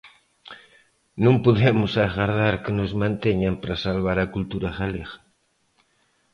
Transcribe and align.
Non 1.23 1.35
podemos 1.45 1.91
agardar 2.05 2.53
que 2.63 2.71
nos 2.79 2.91
manteñan 3.03 3.55
para 3.61 3.81
salvar 3.85 4.17
a 4.19 4.31
cultura 4.35 4.69
galega. 4.79 5.15